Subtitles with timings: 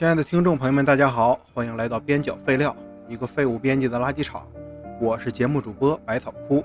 [0.00, 2.74] 亲爱的听众朋友们，大家好，欢迎来到边角废料，
[3.06, 4.48] 一个废物编辑的垃圾场。
[4.98, 6.64] 我是节目主播百草枯。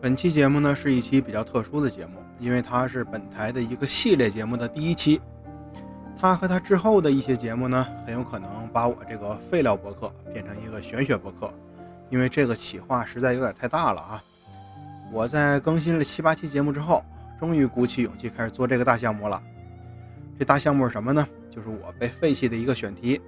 [0.00, 5.20] 本期节目呢是一期比较特殊的节目，因为它是本台的一个系列节目的第一期。
[6.18, 11.48] 它和它之后的一些节目呢，很有可能把我这个废料博客变成一个玄学博客，
[12.08, 14.24] 因为这个企划实在有点太大了啊！
[15.12, 17.04] 我在更新了七八期节目之后，
[17.38, 19.40] 终于鼓起勇气开始做这个大项目了。
[20.40, 21.28] 这大项目是什么呢？
[21.50, 23.20] 就是我被废弃的一个选题，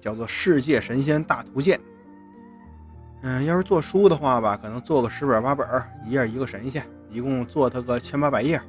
[0.00, 1.78] 叫做《世界神仙大图鉴》。
[3.22, 5.64] 嗯，要是做书的话吧，可能做个十本八本，
[6.04, 8.60] 一页一个神仙，一共做它个千八百页，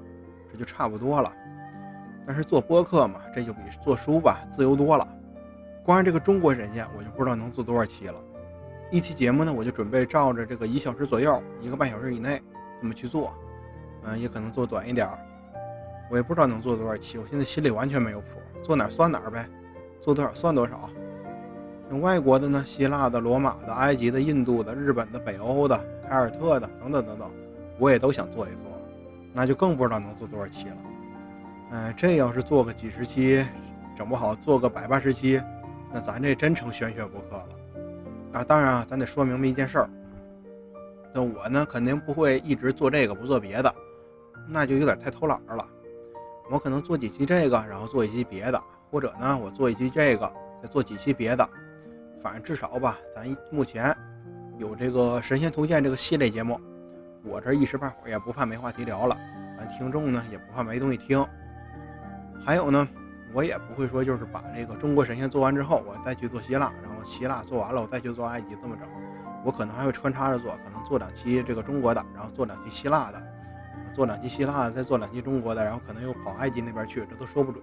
[0.52, 1.33] 这就差不多了。
[2.27, 5.08] 但是做播客嘛，这就比做书吧自由多了。
[5.83, 8.21] 光是这个中国神仙，我就不知道能做多少期了。
[8.91, 12.39] 一期节目呢，我就准备照着这个一小时左右，一个半小时以内
[12.80, 13.33] 这么去做。
[14.03, 15.09] 嗯，也可能做短一点。
[16.09, 18.27] 我也不知道能做多少期，我现在心里完全没有谱，
[18.63, 19.48] 做哪算哪呗，
[20.02, 20.89] 做多少算多少。
[21.89, 27.31] 那外国的呢，希腊的、罗马的、埃及的、印度的、日本的、北欧的、凯尔特的等等等等，
[27.78, 28.64] 我也都想做一做，
[29.33, 30.78] 那就更不知道能做多少期了。
[31.72, 33.45] 嗯，这要是做个几十期，
[33.95, 35.42] 整不好做个百八十期，
[35.94, 37.48] 那咱这真成玄学博客了。
[38.33, 39.89] 啊，当然啊，咱得说明白一件事儿，
[41.14, 43.76] 那我呢肯定不会一直做这个不做别的，
[44.48, 45.67] 那就有点太偷懒了。
[46.50, 51.47] 我可能做几期这个，然后做一期别的，或者呢，我做一期这个，再做几期别的。
[52.22, 53.95] 反正至少吧，咱目前
[54.58, 56.59] 有这个《神仙图鉴》这个系列节目，
[57.23, 59.16] 我这一时半会儿也不怕没话题聊了，
[59.58, 61.25] 咱听众呢也不怕没东西听。
[62.44, 62.88] 还有呢，
[63.33, 68.88] 我也不会说就是把这个中国神仙做完之后，我再去做希腊，然后希腊做完了，我再去做埃及这么整。
[69.45, 73.23] 我可能还会穿插着做，可能做两期这个中国的，然后做两期希腊的。
[74.00, 77.61] 做两期希腊的，再做两期中国的，然后可能又跑埃及那边去，这都说不准，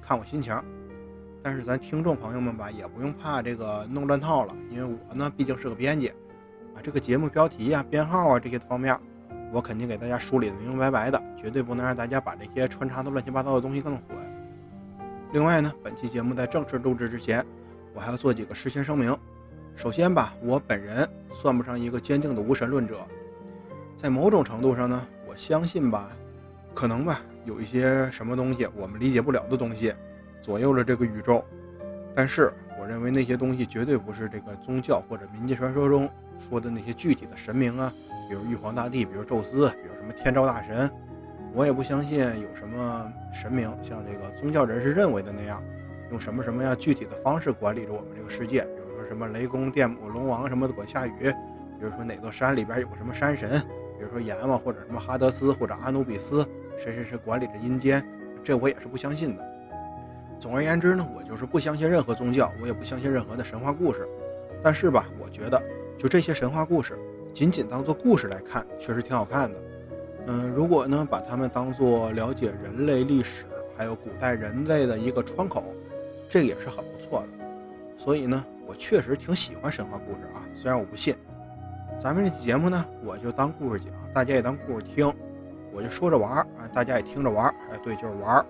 [0.00, 0.56] 看我心情。
[1.42, 6.10] 但是咱听众朋友们吧，也不用怕这个弄乱套了，因为我呢毕竟是个编辑，
[6.76, 8.96] 啊，这个节目标题啊、编号啊这些方面，
[9.52, 14.16] 我肯定给大家梳理的明明白白的，绝对不能让大家把这些穿插的乱七八糟的东西弄混。
[15.32, 17.44] 另外呢，本期节目在正式录制之前，
[17.92, 19.18] 我还要做几个事先声明。
[19.74, 23.04] 首先吧，我本人算不上一个坚定的无神论者，
[23.96, 25.04] 在某种程度上呢。
[25.36, 26.10] 相信吧，
[26.74, 29.94] 可能吧，有一些什么东西我们理解不了的东西，
[30.40, 31.44] 左右了这个宇宙。
[32.14, 36.08] 但是我认为那些东西绝对不是这个宗教或者民间传说中
[36.38, 37.92] 说的那些具体的神明啊，
[38.28, 40.90] 比如玉皇大帝，比如宙斯，比如什么天照大神。
[41.52, 45.62] 我也不相信有什么神明像这个宗教人士认为的那样，
[46.10, 48.62] 用什么什么样具体的方式管理着我们这个世界。
[48.62, 51.12] 比如说什么雷公、电母、龙王什么的管下雨，
[51.78, 53.62] 比如说哪座山里边有个什么山神。
[54.04, 58.06] 比如说阎王或者什么哈德斯或者阿努比斯，谁谁谁管理着阴间，
[58.42, 59.42] 这我也是不相信的。
[60.38, 64.06] 总而言之呢，我就是不相信任何宗教，我也不相信任何的神话故事。
[64.62, 65.62] 但是吧，我觉得
[65.96, 66.98] 就这些神话故事，
[67.32, 69.62] 仅仅当做故事来看，确实挺好看的。
[70.26, 75.64] 嗯，如果呢把它们当做了解人类历史还有古代人类的一个窗口，
[76.28, 77.46] 这个也是很不错的。
[77.96, 81.16] 所以呢，我确实挺喜欢神话故事啊，虽然我不信。
[82.00, 85.10] 咱们这节目呢，我就当故事讲，大家也当故事听，
[85.72, 88.46] 我就说着玩儿啊，大家也听着玩儿，哎，对，就是玩儿。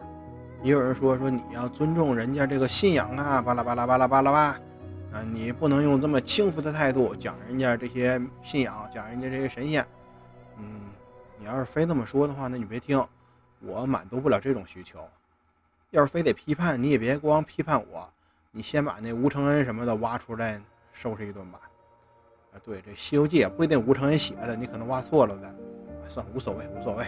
[0.63, 4.61] 也有人说说你要尊重人家这个信仰啊，巴拉巴拉巴拉巴拉吧，
[5.13, 9.87] 啊，你不能用这么轻浮的态度讲人家这些信仰，讲人家这些神仙。
[10.59, 10.81] 嗯，
[11.39, 13.07] 你要是非这么说的话，那你别听，
[13.61, 14.99] 我满足不了这种需求。
[15.91, 18.11] 要是非得批判，你也别光批判我，
[18.51, 20.61] 你先把那吴承恩什么的挖出来
[20.93, 21.61] 收拾一顿吧。
[22.65, 25.55] 对，这《西游记》也不一定吴承恩写的，你可能挖错了的，
[26.09, 27.05] 算无所谓，无所谓。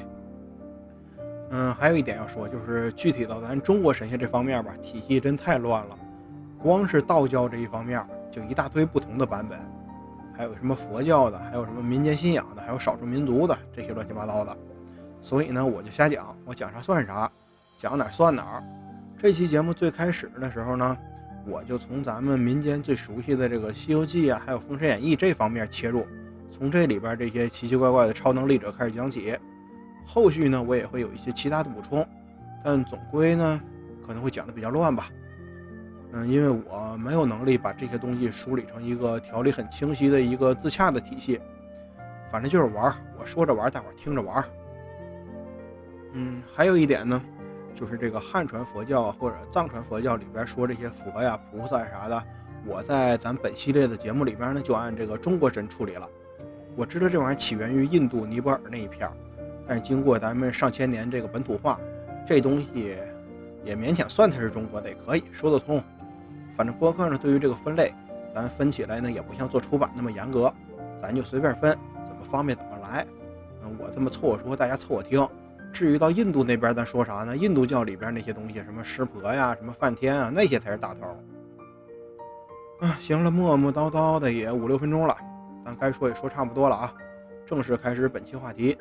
[1.51, 5.99] 嗯，还有一点要说，就是具体到咱中国神仙这方面吧，体系真太乱了。
[6.59, 9.59] 光是道教这一方面，就一大堆不同的版本，
[10.37, 14.57] 还有什么佛教的，还有什么民间信仰的，还有少数民族的这些乱七八糟的。
[15.23, 17.31] 所以呢，我就瞎讲，我讲啥算啥，
[17.78, 18.63] 讲哪算哪。
[19.16, 20.97] 这期节目最开始的时候呢。
[21.47, 26.04] 我就从咱们民间最熟悉的这个《西游记》啊，还有《封神演义》这方面切入，
[26.51, 29.37] 从这里边这些奇奇怪怪的超能力者开始讲起。
[30.04, 32.07] 后续呢，我也会有一些其他的补充，
[32.65, 33.60] 但总归呢，
[34.07, 35.09] 可能会讲的比较乱吧。
[36.13, 41.41] 嗯，因为我没有能力把这些东西梳理成一个条理很清晰的一个自洽的体系。
[42.28, 44.45] 反正就是玩，我说着玩，大伙听着玩。
[46.13, 47.22] 嗯，还有一点呢。
[47.77, 52.25] 就是这个汉传佛教或者藏传佛教里边说这些佛呀、菩萨啥的，
[52.65, 56.09] 我在咱本系列的节目里边呢，就按这个中国神处理了。
[56.75, 59.13] 我知道这玩意儿起源于印度尼泊尔那一片儿，
[59.69, 61.78] 但是经过咱们上千年这个本土化，
[62.27, 62.97] 这东西
[63.63, 65.83] 也勉强算它是中国的，也可以说得通。
[66.55, 67.93] 反正播客呢，对于这个分类，
[68.34, 70.53] 咱分起来呢，也不像做出版那么严格，
[70.97, 73.07] 咱就随便分，怎么方便怎么来。
[73.63, 75.28] 嗯，我这么凑合说，大家凑合听。
[75.77, 77.37] 至于到印度那边，咱说啥呢？
[77.37, 81.07] 印度教里边那些东西，什么湿婆呀，什么梵天啊，那些才是大头。
[82.81, 85.15] 啊，行了，磨磨叨叨的也五六分钟了，
[85.67, 86.95] 咱该说也说差不多了啊，
[87.45, 88.75] 正式开始本期话题。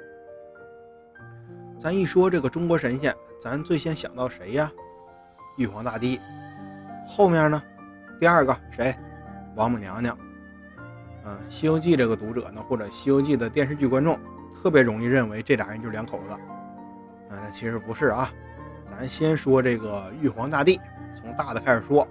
[1.77, 4.71] 咱一说这个中国神仙，咱最先想到谁呀？
[5.57, 6.17] 玉皇大帝。
[7.05, 7.61] 后面呢？
[8.21, 8.95] 第二个谁？
[9.57, 10.17] 王母娘娘。
[11.25, 14.17] 嗯，《西游记》这个读者呢，或者《西游记》的电视剧观众，
[14.63, 16.33] 特别容易认为这俩人就是两口子。
[17.29, 18.31] 嗯，其实不是啊。
[18.85, 20.79] 咱先说这个玉皇大帝，
[21.19, 22.07] 从大的开始说。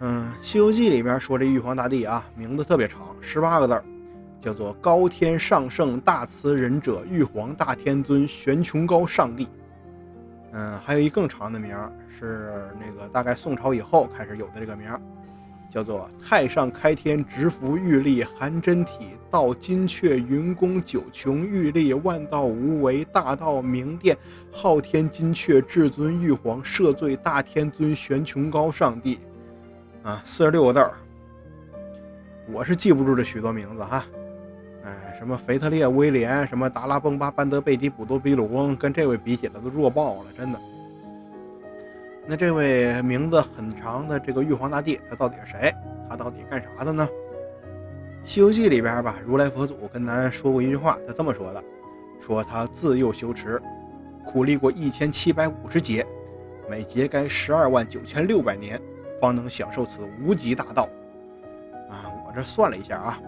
[0.00, 3.82] 嗯，《西游记》里面说这玉皇大帝啊，名字特别长，十八个字，
[4.40, 9.46] 叫做高天上圣大慈仁者玉皇大天尊玄穹高上帝。
[10.52, 15.00] 嗯，还有一更长的名儿，是那个大概宋朝以后开始有的这个名儿，
[15.70, 24.16] 叫做太上开天直伏玉立含真体道金阙云宫九穹玉立万道无为大道明殿
[24.50, 29.20] 昊天金阙至尊玉皇赦罪大天尊玄穹高上帝。
[30.02, 30.94] 啊，四十六个字儿，
[32.50, 34.04] 我是记不住这许多名字哈。
[34.82, 40.58] 哎，什么腓特烈、威廉，什么达拉崩巴、班德贝迪、普多比鲁翁，跟这位比起来都弱爆了，真的。
[42.26, 45.74] 那这位名字很长的这个玉皇大帝，他到底是谁？
[46.08, 47.08] 他到底干啥的呢？
[48.22, 51.64] 《西游记》里边吧，如来佛祖跟咱说过一句话，他这么说的：
[52.20, 53.60] 说他自幼修持，
[54.26, 56.06] 苦历过一千七百五十劫，
[56.68, 58.80] 每劫该十二万九千六百年，
[59.18, 60.88] 方能享受此无极大道。
[61.88, 63.18] 啊，我这算了一下啊。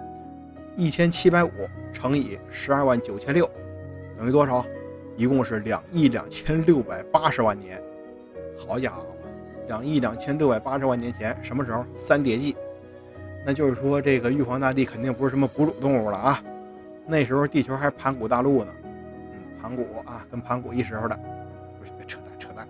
[0.76, 1.50] 一千七百五
[1.92, 3.50] 乘以十二万九千六，
[4.16, 4.64] 等于多少？
[5.16, 7.81] 一共是两亿两千六百八十万年。
[8.56, 9.06] 好家伙，
[9.68, 11.84] 两亿两千六百八十万年前，什么时候？
[11.94, 12.56] 三叠纪。
[13.44, 16.42] 那就是说，这个玉皇大帝肯定不是什么哺乳动物了啊。
[17.06, 18.72] 那时候地球还是盘古大陆呢。
[19.32, 21.16] 嗯，盘古啊，跟盘古一时候的。
[21.78, 22.68] 不是，别扯淡，扯淡，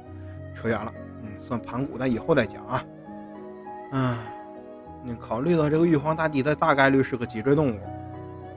[0.54, 0.92] 扯远了。
[1.22, 2.84] 嗯，算盘古，咱以后再讲啊。
[3.92, 4.18] 嗯。
[5.04, 7.80] 你考虑到这个玉皇大帝，他大概率是个脊椎动物，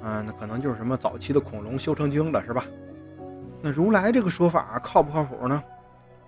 [0.04, 2.64] 嗯，那可能就是什么早期的恐龙修成精了，是吧？
[3.64, 5.64] 那如来这个说法靠不靠谱呢？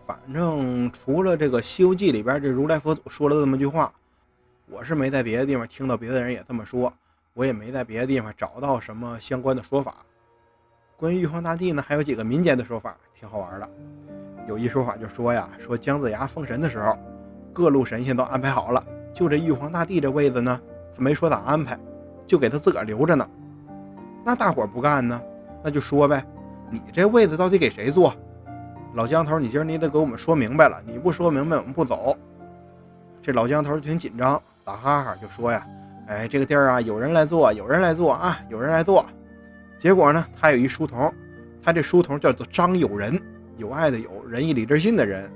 [0.07, 3.92] 反正除了这个《西游记》里边这如来佛祖说了这么句话，
[4.71, 6.94] 我是没在别的地方听到别的人也这么说，
[7.33, 9.95] 我也没在别的地方找到什么相关的说法。
[10.95, 13.69] 关于玉皇大帝呢，还有几个民间的说法，挺好玩的。
[14.48, 16.98] 有一说法就说呀，说姜子牙封神的时候，
[17.51, 18.81] 各路神仙都安排好了。
[19.13, 20.57] 就这玉皇大帝这位子呢，
[20.95, 21.77] 他没说咋安排，
[22.25, 23.30] 就给他自个儿留着呢。
[24.24, 25.21] 那大伙不干呢，
[25.62, 26.24] 那就说呗，
[26.71, 28.15] 你这位子到底给谁坐？
[28.98, 32.18] 老姜头，你今儿你得给我们说明白了，你不说明白，我们不走。
[33.22, 35.68] 这老姜头挺紧张，打哈哈就说呀
[36.10, 39.06] ：“哎，这个地儿啊，有人来坐，有人来坐啊，有人来坐。”
[39.78, 41.14] 结果呢，他有一书童，
[41.62, 43.22] 他这书童叫做张友仁，
[43.58, 45.30] 有爱的有，仁义礼智信的人。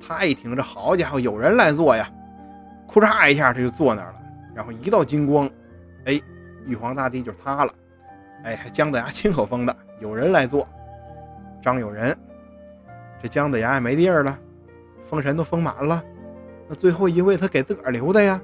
[0.00, 2.08] 他一听这好家伙，有人来坐呀！
[2.86, 4.22] 库嚓一下，他就坐那儿了。
[4.54, 5.50] 然后一道金光，
[6.04, 6.20] 哎，
[6.64, 7.72] 玉皇大帝就是他了。
[8.44, 10.64] 哎，还姜子牙亲口封的，有人来做。
[11.60, 12.16] 张友仁，
[13.22, 14.38] 这姜子牙也没地儿了，
[15.02, 16.02] 封神都封满了，
[16.68, 18.40] 那最后一位他给自个儿留的呀，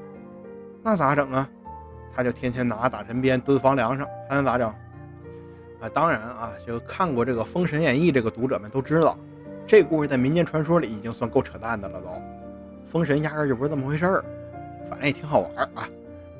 [0.83, 1.49] 那咋整啊？
[2.14, 4.69] 他就天天拿打神鞭蹲房梁上，还能咋整？
[5.81, 9.19] 啊，当然啊，就看过这个《封神演义》这个读者们都知道，
[9.66, 12.09] 这故事在民间传说里已经算够扯淡的了都。
[12.87, 14.25] 封神压根就不是这么回事儿，
[14.88, 15.88] 反正也挺好玩啊。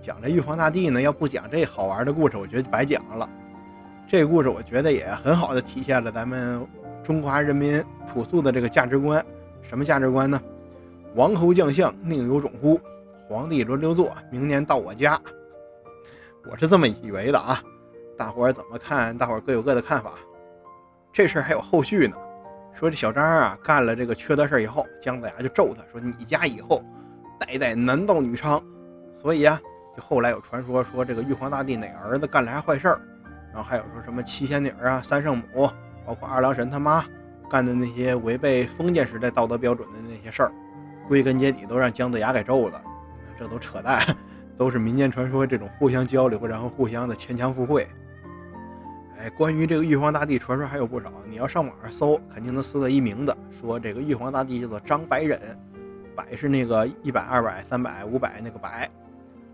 [0.01, 3.29] 讲这玉皇大帝呢，要不讲这好玩的故事，我觉得白讲了。
[4.07, 6.65] 这故事我觉得也很好的体现了咱们
[7.05, 9.25] 中华人民朴素的这个价值观。
[9.63, 10.41] 什么价值观呢？
[11.15, 12.81] 王侯将相宁有种乎？
[13.29, 15.21] 皇帝轮流坐，明年到我家。
[16.51, 17.63] 我是这么以为的啊。
[18.17, 19.17] 大伙儿怎么看？
[19.17, 20.13] 大伙儿各有各的看法。
[21.13, 22.17] 这事儿还有后续呢。
[22.73, 26.83] 说这小张啊，干了这个缺德事儿以后，姜子牙就咒他说：“你家以后
[27.39, 28.61] 代代男盗女娼。”
[29.15, 29.61] 所以啊，
[29.97, 33.01] 就后来有传说说这个玉皇大帝哪儿子干了啥坏事儿，
[33.53, 35.71] 然后还有说什么七仙女啊、三圣母，
[36.07, 37.05] 包括二郎神他妈
[37.51, 40.53] 干的那些违背封建时代道德标准的那些事儿，
[41.09, 42.81] 归根结底都让姜子牙给咒了。
[43.37, 44.01] 这都扯淡，
[44.57, 47.87] 都是民间传说，这种互相交流，然后互相的牵强附会。
[49.19, 55.41] 哎，关于这个玉皇大帝传说还有不少，你要上网上搜，肯定能搜到一名字，说这个玉皇大帝叫做张百忍，
[56.15, 58.89] 百是那个一百、二百、三百、五百那个百，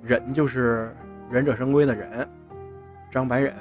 [0.02, 0.94] 忍就是
[1.30, 2.28] 忍者神龟的忍，
[3.10, 3.54] 张百忍，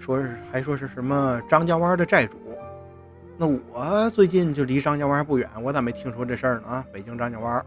[0.00, 2.36] 说是还说是什么张家湾的债主，
[3.36, 6.68] 那我最近就离张家湾不远，我咋没听说这事儿呢？
[6.68, 7.64] 啊，北京张家湾。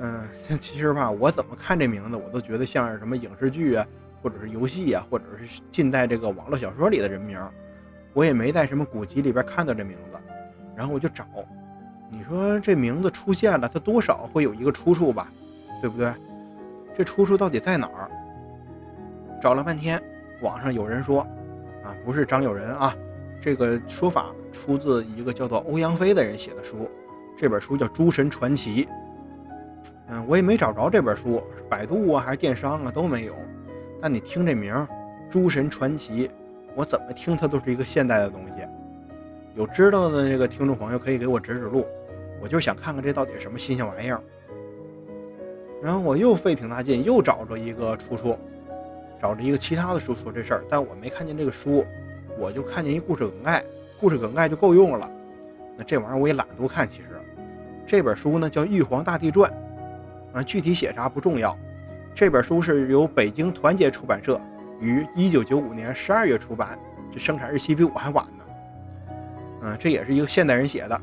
[0.00, 0.20] 嗯，
[0.60, 3.86] 其实吧，我怎么看这名字，我都觉得像是什么影视剧啊，
[4.22, 7.40] 或者是游戏啊，或者是近代这个网络小说里的人名。
[8.12, 10.18] 我也没在什么古籍里边看到这名字，
[10.76, 11.26] 然后我就找。
[12.10, 15.32] 你说这名字出现了，它多少会有一个出处吧，
[15.80, 16.12] 对不对？
[16.94, 18.10] 这出处到底在哪儿？
[19.40, 20.02] 找了半天，
[20.40, 21.26] 网上有人说，
[22.04, 22.94] 不是张友仁啊，
[23.40, 26.90] 这个说法出自一个叫做欧阳飞的人写的书，
[27.36, 28.84] 这本书叫《诸神传奇》。
[30.08, 33.34] 嗯，我也没找着这本书，百度啊还是电商啊都没有。
[34.00, 34.74] 但你听这名
[35.30, 36.28] 《诸神传奇》，
[36.74, 38.66] 我怎么听它都是一个现代的东西。
[39.54, 41.84] 有知道的这个听众朋友可以给我指指路，
[42.40, 44.20] 我就想看看这到底是什么新鲜玩意儿。
[45.82, 48.36] 然后我又费挺大劲，又找着一个出处，
[49.20, 51.84] 找着一个其他的书说这事儿，但我没看见这个书，
[52.38, 53.64] 我就看见一故事梗概，
[53.98, 55.10] 故事梗概就够用了。
[55.76, 57.08] 那这玩意儿我也懒得多看，其实
[57.86, 59.50] 这本书呢叫《玉皇大帝传》。
[60.34, 61.56] 啊，具体写啥不重要。
[62.14, 64.38] 这本书是由北京团结出版社
[64.78, 66.78] 于一九九五年十二月出版，
[67.10, 68.44] 这生产日期比我还晚呢。
[69.62, 71.00] 嗯，这也是一个现代人写的。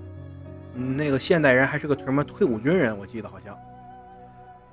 [0.75, 3.57] 嗯，那个现代人还是个什么退伍军人，我记得好像。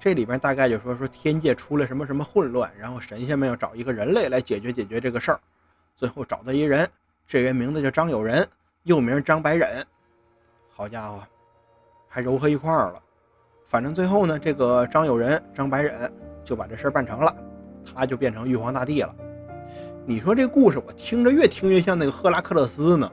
[0.03, 5.39] 这里面大概就说说天界出了什么什么混乱，然后神仙们要找一个人类来解决解决这个事儿。
[5.95, 6.91] 最后找到一人，
[7.25, 8.45] 这人名字叫张友仁，
[8.83, 9.69] 又名张白忍。
[10.75, 11.23] 好家伙，
[12.09, 13.01] 还糅合一块儿了。
[13.65, 17.33] 反正最后呢，这个张友仁、张白忍就把这事儿办成了，
[17.95, 19.15] 他就变成玉皇大帝了。
[20.05, 23.09] 你说这故事我听着越听越像那个赫拉克勒斯呢，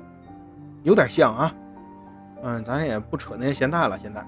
[0.81, 1.55] 有点像啊。
[2.41, 4.25] 嗯，咱也不扯那些闲淡了，现在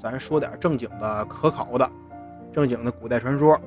[0.00, 1.90] 咱说点正经的、可考的、
[2.54, 3.60] 正经的古代传说。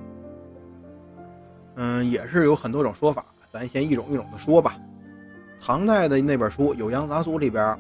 [1.75, 4.75] 嗯，也是有很多种说法，咱先一种一种的说吧。
[5.60, 7.77] 唐代的那本书《酉阳杂俎》里边，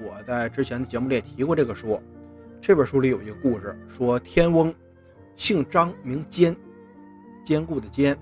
[0.00, 2.00] 我在之前的节目里也提过这个书。
[2.60, 4.74] 这本书里有一个故事，说天翁
[5.36, 6.56] 姓张名坚，
[7.44, 8.16] 坚固的坚。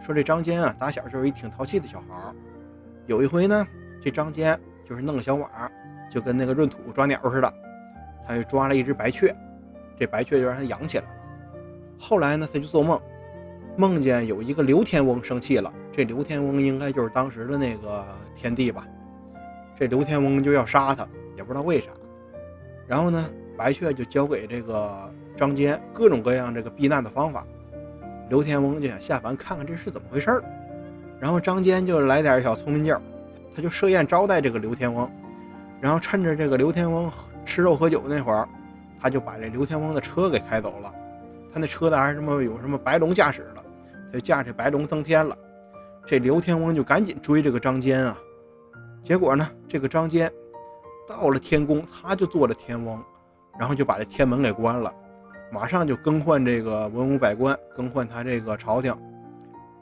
[0.00, 2.34] 说这张坚啊，打小就是一挺淘气的小孩。
[3.06, 3.66] 有一回呢，
[4.00, 5.48] 这张坚就是弄个小网，
[6.10, 7.54] 就跟那个闰土抓鸟似的，
[8.26, 9.32] 他就抓了一只白雀，
[9.98, 11.15] 这白雀就让他养起来了。
[11.98, 13.00] 后来呢，他就做梦，
[13.76, 15.72] 梦见有一个刘天翁生气了。
[15.90, 18.86] 这刘天翁应该就是当时的那个天帝吧？
[19.74, 21.86] 这刘天翁就要杀他，也不知道为啥。
[22.86, 27.46] 然后呢，白雀就交给这个张坚各种各样这个避难的方法。
[28.28, 30.44] 刘天翁就想下凡看看这是怎么回事儿。
[31.18, 33.00] 然后张坚就来点小聪明劲儿，
[33.54, 35.10] 他就设宴招待这个刘天翁。
[35.80, 37.10] 然后趁着这个刘天翁
[37.44, 38.46] 吃肉喝酒那会儿，
[39.00, 40.94] 他就把这刘天翁的车给开走了。
[41.56, 43.64] 他那车的还什么有什么白龙驾驶了，
[44.08, 45.34] 他就驾这白龙登天了。
[46.04, 48.14] 这刘天翁就赶紧追这个张坚啊。
[49.02, 50.30] 结果呢，这个张坚。
[51.08, 53.02] 到了天宫，他就做了天翁，
[53.58, 54.92] 然后就把这天门给关了，
[55.50, 58.94] 马上就更换这个文武百官，更换他这个朝廷，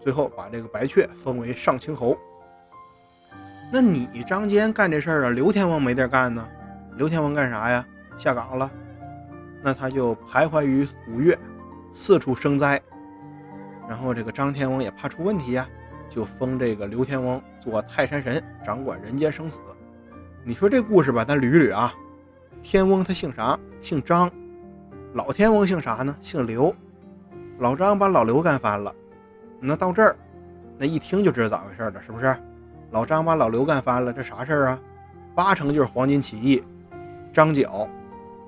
[0.00, 2.16] 最后把这个白雀封为上清侯。
[3.72, 6.48] 那你张坚干这事儿啊，刘天翁没地儿干呢。
[6.96, 7.84] 刘天翁干啥呀？
[8.16, 8.70] 下岗了。
[9.60, 11.36] 那他就徘徊于五岳，
[11.94, 12.80] 四处生灾。
[13.88, 15.66] 然后这个张天翁也怕出问题呀，
[16.10, 19.58] 就封这个刘天翁做泰山神，掌管人间生死。
[20.42, 21.94] 你说这故事吧，咱捋捋啊。
[22.62, 23.58] 天翁他姓啥？
[23.80, 24.30] 姓张。
[25.12, 26.16] 老天翁姓啥呢？
[26.20, 26.74] 姓刘。
[27.58, 28.92] 老张把老刘干翻了。
[29.60, 30.16] 那到这儿，
[30.76, 32.34] 那一听就知道咋回事了，是不是？
[32.90, 34.80] 老张把老刘干翻了，这啥事儿啊？
[35.34, 36.62] 八成就是黄巾起义。
[37.32, 37.88] 张角，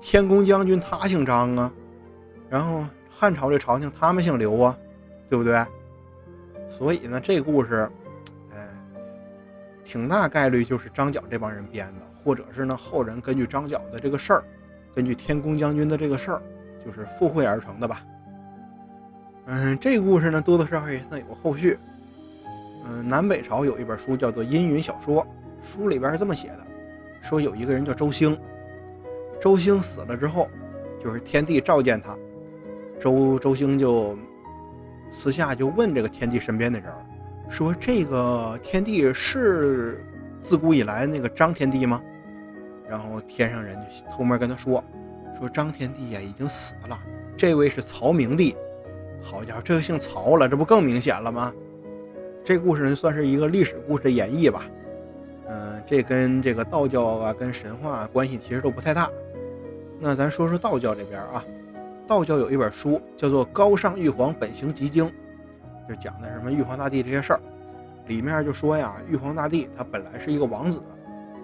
[0.01, 1.71] 天公将军他姓张啊。
[2.49, 2.83] 然后
[3.17, 4.77] 汉朝这朝廷他们姓刘啊，
[5.29, 5.65] 对不对？
[6.69, 7.89] 所以呢，这故事。
[9.89, 14.43] 挺大概率就是张角这帮人编的，或者是呢后人根据张角的这个事儿，
[14.93, 16.41] 根据天公将军的这个事儿，
[16.85, 18.03] 就是附会而成的吧。
[19.45, 21.79] 嗯，这故事呢多多少少也算有个后续。
[22.85, 25.23] 嗯，南北朝有一本书叫做《阴云小说》，
[25.65, 26.67] 书里边是这么写的：
[27.21, 28.37] 说有一个人叫周兴，
[29.39, 30.49] 周兴死了之后，
[31.01, 32.13] 就是天帝召见他，
[32.99, 34.17] 周周兴就
[35.09, 36.91] 私下就问这个天帝身边的人。
[37.49, 40.03] 说这个天帝是
[40.43, 42.01] 自古以来那个张天帝吗？
[42.89, 44.83] 然后天上人就偷摸跟他说，
[45.37, 46.99] 说张天帝呀已经死了，
[47.35, 48.55] 这位是曹明帝。
[49.21, 51.53] 好家伙，这个姓曹了，这不更明显了吗？
[52.43, 54.63] 这故事呢算是一个历史故事的演绎吧。
[55.47, 59.09] 嗯，这跟这个道教啊跟神话关系其实都不太大。
[59.99, 61.43] 那咱说说道教这边啊，
[62.07, 65.05] 道教有一本书叫做《高尚玉皇本行集经》。
[65.87, 67.39] 就讲的什么玉皇大帝这些事儿，
[68.07, 70.81] 里面就说呀，玉皇大帝他本来是一个王子，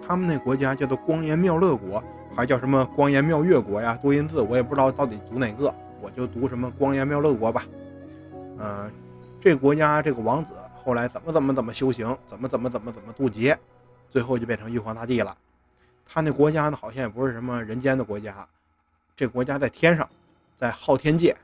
[0.06, 2.02] 他们那国家叫做光颜妙乐国，
[2.34, 3.98] 还叫什么光颜妙月国呀？
[4.02, 7.64] 多音字我也不知道到底读哪个，我就读什么光颜妙乐国吧。
[8.58, 8.90] 嗯，
[9.40, 13.58] 这国家这个王子后来怎么怎么怎么修行，怎么怎么怎么怎么渡劫，
[14.10, 15.34] 最后就变成玉皇大帝了。
[16.06, 18.46] 他那国家呢，好像也不是什么人间的国家，
[19.16, 20.06] 这国家在天上，
[20.56, 21.36] 在昊天界。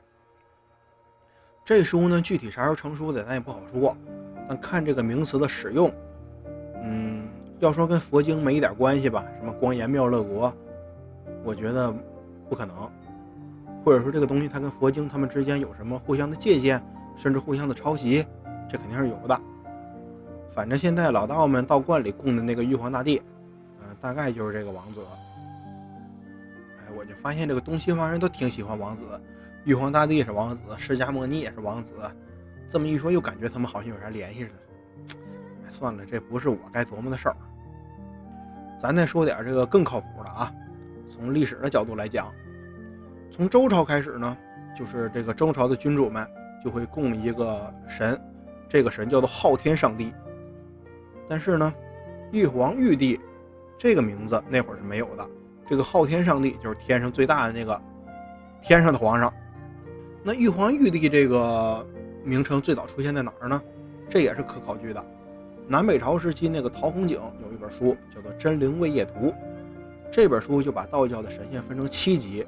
[1.63, 3.95] 这书呢，具体啥时候成书的，咱也不好说。
[4.49, 5.93] 但看这个名词的使用，
[6.83, 10.53] 嗯，要说跟佛经没一点关系吧，什么光颜妙乐国，
[11.43, 11.93] 我觉得
[12.49, 12.75] 不可能。
[13.85, 16.83] 或者说这个东西它跟佛经他们之间有什么互相的借鉴，
[17.15, 18.25] 甚至互相的抄袭，
[18.69, 19.39] 这肯定是有的。
[20.49, 23.21] 反正现在老道们道观里供的那个玉皇大帝，
[23.81, 24.99] 嗯，大概就是这个王子。
[27.01, 29.19] 我就发现这个东西方人都挺喜欢王子。
[29.63, 31.95] 玉皇大帝是王子，释迦牟尼也是王子，
[32.69, 35.19] 这么一说又感觉他们好像有啥联系似的。
[35.65, 37.35] 哎，算了，这不是我该琢磨的事儿。
[38.79, 40.53] 咱再说点这个更靠谱的啊。
[41.09, 42.31] 从历史的角度来讲，
[43.31, 44.37] 从周朝开始呢，
[44.77, 46.27] 就是这个周朝的君主们
[46.63, 48.19] 就会供一个神，
[48.69, 50.13] 这个神叫做昊天上帝。
[51.27, 51.73] 但是呢，
[52.31, 53.19] 玉皇玉帝
[53.75, 55.27] 这个名字那会儿是没有的。
[55.67, 57.79] 这个昊天上帝就是天上最大的那个
[58.61, 59.33] 天上的皇上。
[60.23, 61.85] 那玉皇玉帝这个
[62.23, 63.61] 名称最早出现在哪儿呢？
[64.09, 65.03] 这也是可考据的。
[65.67, 69.27] 南北朝时期，那个陶弘景有一本书叫做《真灵位业图》，
[70.11, 72.45] 这本书就把道教的神仙分成七级。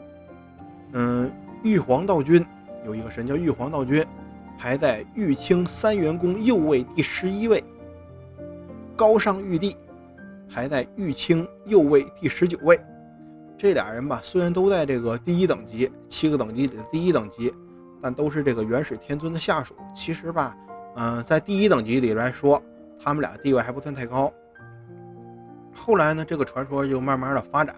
[0.91, 1.31] 嗯，
[1.63, 2.45] 玉皇道君
[2.85, 4.05] 有一个神叫玉皇道君，
[4.59, 7.63] 排在玉清三元宫右位第十一位。
[8.95, 9.75] 高尚玉帝
[10.53, 12.79] 排在玉清右位第十九位。
[13.63, 17.53] 这俩人吧，虽然都在这个第一等级，七个等级里的第一等级。
[18.01, 19.73] 但都是这个元始天尊的下属。
[19.95, 20.53] 其实吧，
[20.97, 22.61] 嗯，在第一等级里来说，
[23.01, 24.29] 他们俩地位还不算太高。
[25.73, 27.73] 后来呢，这个传说就慢慢的发展，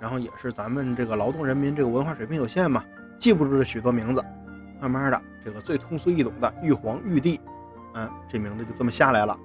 [0.00, 2.82] 然后也是咱们这个劳动人民这个文化水平有限嘛，
[3.18, 4.24] 记不住这许多名字。
[4.80, 7.38] 慢慢的，这个最通俗易懂的玉皇玉帝，
[7.92, 9.38] 嗯，这名字就这么下来了。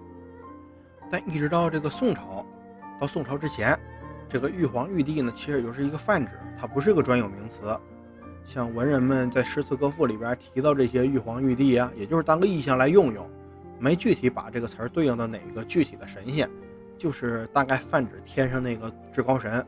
[1.12, 2.45] 但一直到这个宋朝，
[3.01, 3.77] 到宋朝之前，
[4.29, 7.77] 这个玉皇玉帝呢，其实就是一个泛指，它不是个专有名词。
[8.45, 13.29] 像文人们在诗词歌赋里边提到这些玉皇玉帝啊，也就是当个意象来用用，
[13.79, 16.49] 没具体把这个词儿对应到哪个具体的神仙，
[16.97, 19.65] 就是大概泛指天上那个至高神。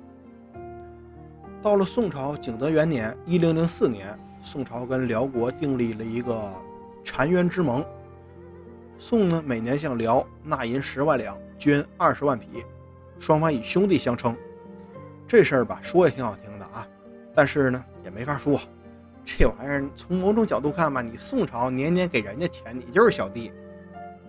[1.61, 6.53] 到了宋朝景德元年（一零零四年），宋朝跟辽国订立了一个
[7.03, 7.83] 澶渊之盟，
[8.97, 12.63] 宋呢每年向辽纳银十万两，捐二十万匹，
[13.19, 14.33] 双方以兄弟相称。
[15.29, 16.85] 这事儿吧，说也挺好听的啊，
[17.33, 17.85] 但是呢。
[18.01, 18.59] 也没法说，
[19.23, 23.51] 这玩意儿从某种角度看吧，你宋朝年年给人家钱，你就是小弟。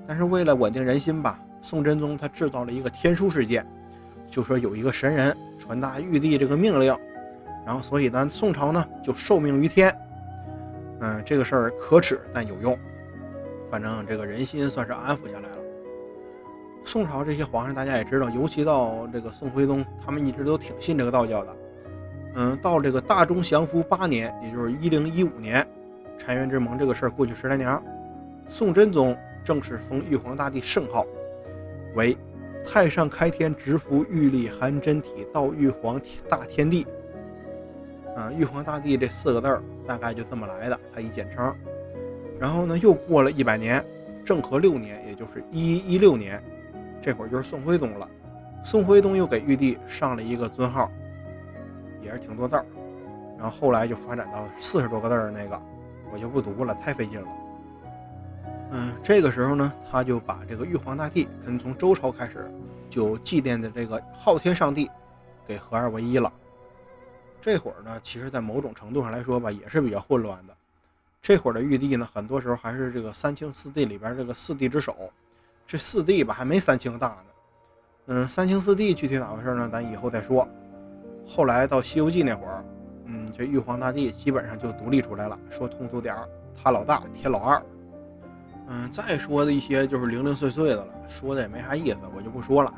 [0.07, 3.65] 但是为了稳定人心吧，宋真宗他制造了一个天书事件，
[4.29, 6.95] 就说有一个神人传达玉帝这个命令，
[7.65, 9.97] 然后所以咱宋朝呢就受命于天。
[11.01, 12.77] 嗯，这个事儿可耻但有用，
[13.71, 15.60] 反正这个人心算是安抚下来了。
[16.85, 21.57] 宋朝这些皇上大家也知道，尤其到这个宋徽宗，他们一直都挺信这个道教的。
[22.35, 25.67] 嗯，到这个大中祥符八年，也就是一零一五年，
[26.19, 27.81] 澶渊之盟这个事儿过去十来年，
[28.49, 31.05] 宋真宗正式封玉皇大帝圣号
[31.95, 32.17] 为
[32.65, 36.87] 太上开天直符玉历含真体道玉皇大天帝。
[38.17, 41.55] 啊，玉皇大帝这四个字儿大概就这么来的，他一简称。
[42.39, 43.85] 然后呢，又过了一百年，
[44.25, 46.43] 政和六年，也就是一一六年，
[47.01, 48.09] 这会儿就是宋徽宗了。
[48.65, 50.91] 宋徽宗又给玉帝上了一个尊号。
[52.03, 52.65] 也是挺多字儿，
[53.37, 55.63] 然后后来就发展到四十多个字儿那个，
[56.11, 57.29] 我就不读了，太费劲了。
[58.71, 62.51] 嗯，这个时候呢，他就把这个玉皇大帝跟从周朝开始
[62.89, 64.91] 就祭奠的这个昊天上帝
[65.47, 66.33] 给合二为一了。
[67.39, 70.57] 这会儿呢，其实在某种程度上来说吧，也是比较混乱的。
[71.21, 74.97] 这会儿的玉帝呢，很多时候还是这个三清四帝里边这个四帝之首。
[75.71, 77.25] 这四帝吧，还没三清大呢。
[78.07, 79.69] 嗯，三清四帝具体咋回事呢？
[79.69, 80.49] 咱以后再说。
[81.25, 82.65] 后来到《西游记》那会儿，
[83.05, 85.39] 嗯，这玉皇大帝基本上就独立出来了。
[85.49, 86.29] 说通俗点儿，
[86.61, 87.63] 他老大，天老二。
[88.67, 92.75] 嗯，再说的一些就是零零碎碎的了，说的也没啥意思，我就不说了。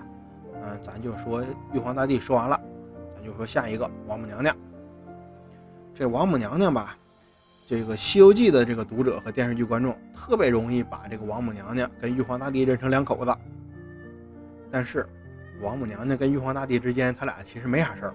[0.63, 2.61] 嗯，咱就说玉皇大帝说完了，
[3.17, 4.55] 咱就说下一个王母娘娘。
[5.95, 6.95] 这王母娘娘吧，
[7.67, 13.35] 这个《西游记》的这个读者和电视剧观众特别容易把这个王母娘娘跟玉皇大帝认成两口子。
[14.71, 15.07] 但是，
[15.61, 18.15] 王母娘娘跟玉皇大帝之间，他俩其实没啥事儿。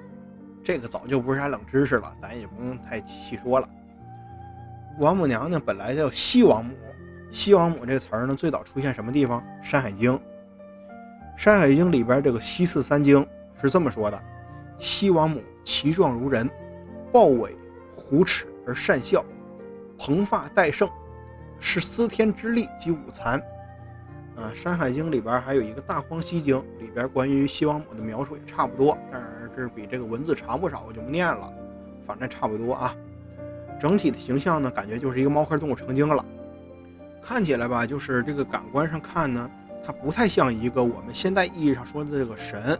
[0.64, 3.70] 这个早就不是啥冷知识了，咱也不用太细说了。
[5.00, 6.76] 王母娘娘本来叫西王母，
[7.32, 9.40] 西王母这词儿呢，最早出现什么地方？
[9.64, 10.12] 《山海经》。
[11.36, 13.26] 《《山海经》里边这个西次三经
[13.62, 14.20] 是这么说的：
[14.78, 16.50] 西王母其状如人，
[17.14, 17.56] 豹尾
[17.96, 19.24] 虎齿而善笑，
[19.98, 20.90] 蓬发戴胜，
[21.60, 23.40] 是司天之力及五残。
[24.36, 31.52] 啊，《山海经》里边还有一个《大荒西经》，里边关于西王母的描述也差不多，但是这比这个文字长不少，我就不念了。
[32.06, 32.94] 反正差不多啊。
[33.80, 36.24] 整体的形象呢，感觉就是一个猫科动物成精了。
[37.22, 39.50] 看起来吧，就是这个感官上看呢。
[39.84, 42.78] 它不太像一个我们现代意义上说的这个神，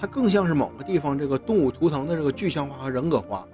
[0.00, 3.46] 它更像是某个地方这个动物图腾的这个具象化和人格化。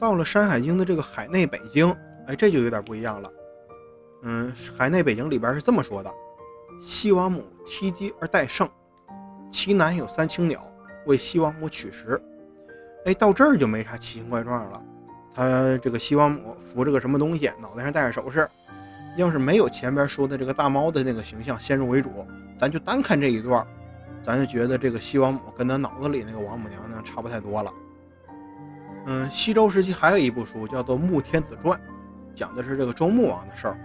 [0.00, 1.94] 到了《山海经》的这个海内北经，
[2.26, 3.30] 哎，这就有点不一样了。
[4.22, 6.12] 嗯，海内北京里边是这么说的：
[6.80, 8.68] 西王母梯阶而待圣，
[9.50, 10.60] 其南有三青鸟，
[11.06, 12.20] 为西王母取食。
[13.04, 14.82] 哎，到这儿就没啥奇形怪状了。
[15.34, 18.48] 他这个西王母扶着个什么东西，脑袋上戴着首饰。
[19.16, 22.10] 要是没有前边说的这个大猫的那个形象先入为主，
[22.58, 23.66] 咱就单看这一段，
[24.22, 27.72] 咱就觉得这个西王母跟他脑子里那个王母娘娘差不太多了。
[29.06, 31.78] 嗯，西周时期还有一部书叫做《穆天子传》，
[32.36, 33.78] 讲的是这个周穆王的事儿。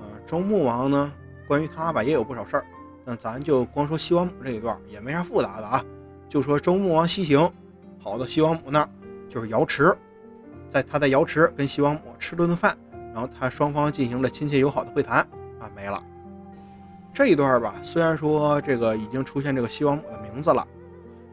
[0.00, 1.12] 嗯，周穆王呢，
[1.48, 2.64] 关于他吧也有不少事儿，
[3.04, 5.82] 那咱就光说西王母这一段，也没啥复杂的啊，
[6.28, 7.50] 就说周穆王西行，
[7.98, 8.88] 跑到西王母那儿，
[9.28, 9.96] 就是瑶池，
[10.68, 12.76] 在他在瑶池跟西王母吃了顿饭。
[13.12, 15.18] 然后他双方进行了亲切友好的会谈，
[15.58, 16.00] 啊，没了。
[17.12, 20.64] 这一段吧，虽然说这个已经出现这个西王母的名字了，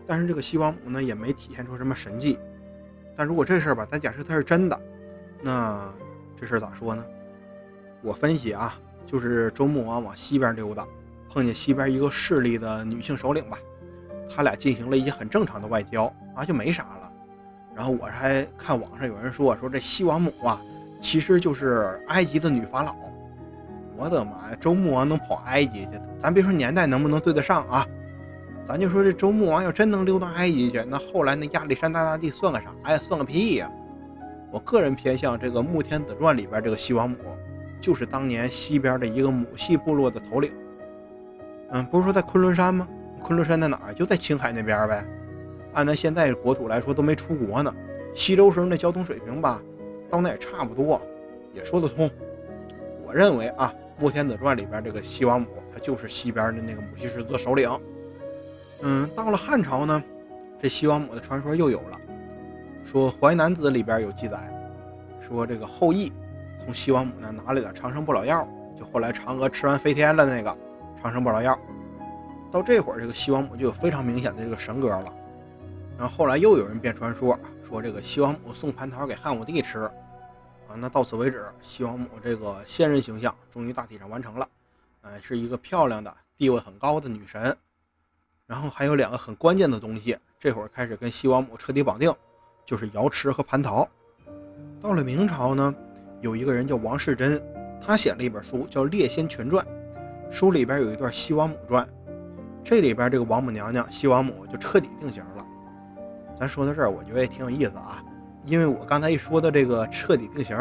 [0.08, 2.40] 但是这个西王母呢也没体现出什么神迹。
[3.16, 4.82] 但如果这事儿吧，咱假设它是真的，
[5.40, 5.88] 那
[6.40, 7.04] 这事儿咋说呢？
[8.02, 10.86] 我分析啊，就是周穆王往西边溜达，
[11.30, 13.58] 碰见西边一个势力的女性首领吧，
[14.30, 17.12] 他俩进行了一些很正常的外交啊，就没啥了。
[17.76, 20.62] 然后我还看网上有人说，说这西王母啊。
[21.00, 22.96] 其实就是埃及的女法老，
[23.96, 24.58] 我的妈呀！
[24.60, 25.92] 周穆王能跑埃及去？
[26.18, 27.86] 咱别说年代能不能对得上啊，
[28.66, 32.98] 咱就说这周穆王要真能溜到埃及去，那后来那亚历山大大帝算个啥呀？
[32.98, 33.72] 算个屁呀！
[34.52, 37.18] 我个人偏向这个《穆天子传》里边这个西王母，
[37.82, 40.52] 就是当年西边的一个母系部落的头领。
[41.72, 42.88] 嗯，不是说在昆仑山吗？
[43.22, 43.94] 昆仑山在哪儿？
[43.94, 45.06] 就在青海那边呗。
[45.74, 47.74] 按咱现在国土来说，都没出国呢。
[48.14, 49.62] 西周时候那交通水平吧。
[50.10, 51.02] 到那也差不多，
[51.54, 52.10] 也说得通。
[53.06, 57.70] 我认为啊，《穆天子传》里边这个西王母，她就是西边的那个母系氏族首领。
[58.82, 60.02] 嗯，到了汉朝呢，
[60.62, 62.00] 这西王母的传说又有了。
[62.90, 64.50] 说《淮南子》里边有记载，
[65.20, 66.10] 说这个后羿
[66.58, 68.48] 从西王母那拿了点长生不老药，
[68.78, 70.58] 就后来嫦娥吃完飞天了那个
[71.02, 71.60] 长生不老药。
[72.50, 75.14] 到这会儿，这个西王母就有非常明显的这个神格了。
[75.98, 79.80] 然后后来又有人编传说，说这个西王母送蟠桃给汉武帝吃，
[80.70, 84.48] 啊，那到此为止，西王母这个仙人形象终于大体上完成了，
[85.02, 87.54] 哎，是一个漂亮的、地位很高的女神。
[88.46, 92.16] 然后还有两个很关键的东西，这会儿开始跟西王母彻底绑定，
[92.68, 93.88] 就是瑶池和蟠桃。
[94.82, 95.74] 到了明朝呢，
[96.20, 97.42] 有一个人叫王世贞，
[97.80, 99.66] 他写了一本书叫《列仙全传》，
[100.32, 101.88] 书里边有一段西王母传，
[102.62, 105.46] 这里边这个王母娘娘西王母就彻底定型了。
[106.38, 108.04] 咱说到这儿，我觉得也挺有意思啊，
[108.46, 110.58] 因为我刚才一说到这个彻底定型，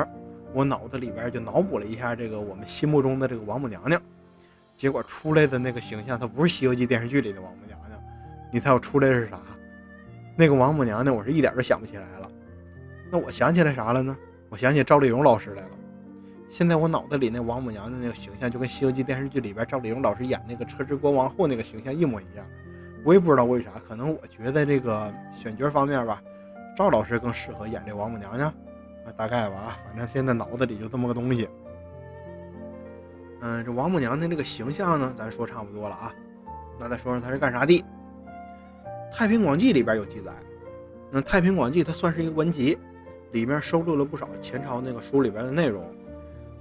[0.54, 4.00] 我脑子里边就脑补了一下这个我们心目中的这个王母娘娘，
[4.76, 8.00] 结果出来的那个形象，她不是《西游记》电视剧里的王母娘娘，
[8.52, 9.38] 你猜我出来是啥？
[10.36, 12.30] 那个王母娘娘，我是一点都想不起来了。
[13.10, 14.14] 那我想起来啥了呢？
[14.50, 15.70] 我想起赵丽蓉老师来了。
[16.50, 22.46] 现在我脑子里那王母娘娘那个形象，就跟《西游记》电视剧里边赵丽蓉老师演那个车之国王后那个形象一模一样。
[23.02, 26.20] 我也不知道为啥，可能我觉得这个选角方面吧，
[26.76, 28.52] 赵老师更适合演这王母娘娘，
[29.16, 31.48] 大概吧，反正现在脑子里就这么个东西。
[33.40, 36.12] 嗯，这王母娘娘这个形象呢，咱说差不多了啊，
[36.78, 37.80] 那再说说她是干啥的？
[39.18, 40.30] 《太平广记》里边有记载，
[41.10, 42.76] 那《太平广记》它算是一个文集，
[43.32, 45.82] 里面收录了不少前朝那个书里边的内容。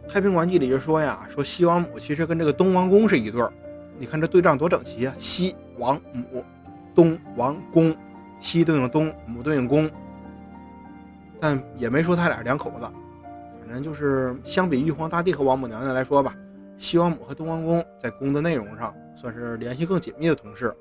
[0.10, 3.52] 《太平广记》里就说呀，说西王母其实跟这个东王公是一对儿，
[4.00, 5.54] 你看这对仗多整齐啊，西。
[5.78, 6.46] 王母，
[6.96, 7.94] 东王公，
[8.40, 9.92] 西对应东，母对应公，
[11.42, 12.90] 但也没说他俩两口子。
[13.60, 16.34] 反正就是相比玉皇大帝和王母娘娘来说吧，
[16.78, 20.74] 西王母和东王公在宫的内容上算是联系更紧密的同事。